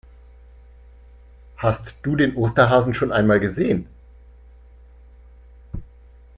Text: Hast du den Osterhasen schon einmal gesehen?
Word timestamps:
Hast 1.57 1.93
du 2.01 2.15
den 2.15 2.35
Osterhasen 2.35 2.95
schon 2.95 3.11
einmal 3.11 3.39
gesehen? 3.39 3.85